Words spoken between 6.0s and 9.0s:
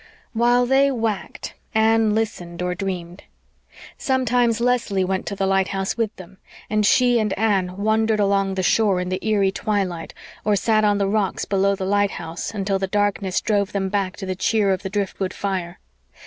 them, and she and Anne wandered along the shore